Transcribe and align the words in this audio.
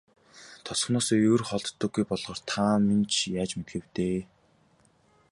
Тосгоноосоо 0.65 1.19
ер 1.33 1.41
холддоггүй 1.49 2.03
болохоор 2.07 2.39
та 2.49 2.65
минь 2.87 3.07
ч 3.13 3.15
яаж 3.41 3.51
мэдэх 3.57 3.75
вэ 3.83 3.89
дээ. 3.95 4.21